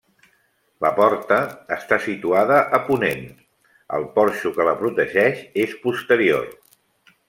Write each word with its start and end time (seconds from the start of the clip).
La 0.85 0.89
porta 0.99 1.37
està 1.75 1.99
situada 2.07 2.59
a 2.79 2.81
ponent; 2.89 3.23
el 3.99 4.09
porxo 4.19 4.57
que 4.59 4.69
la 4.73 4.77
protegeix 4.85 5.49
és 5.69 5.81
posterior. 5.89 6.55